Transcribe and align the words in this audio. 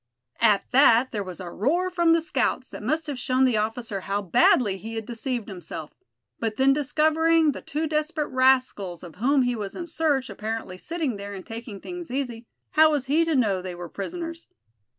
At 0.39 0.65
that 0.71 1.11
there 1.11 1.23
was 1.23 1.39
a 1.39 1.51
roar 1.51 1.91
from 1.91 2.13
the 2.13 2.21
scouts 2.23 2.69
that 2.69 2.81
must 2.81 3.05
have 3.05 3.19
shown 3.19 3.45
the 3.45 3.57
officer 3.57 4.01
how 4.01 4.19
badly 4.23 4.77
he 4.77 4.95
had 4.95 5.05
deceived 5.05 5.47
himself; 5.47 5.91
but 6.39 6.55
then 6.57 6.73
discovering 6.73 7.51
the 7.51 7.61
two 7.61 7.85
desperate 7.85 8.29
rascals 8.29 9.03
of 9.03 9.17
whom 9.17 9.43
he 9.43 9.55
was 9.55 9.75
in 9.75 9.85
search, 9.85 10.27
apparently 10.27 10.79
sitting 10.79 11.17
there, 11.17 11.35
and 11.35 11.45
taking 11.45 11.79
things 11.79 12.09
easy, 12.09 12.47
how 12.71 12.89
was 12.89 13.05
he 13.05 13.23
to 13.25 13.35
know 13.35 13.61
they 13.61 13.75
were 13.75 13.89
prisoners. 13.89 14.47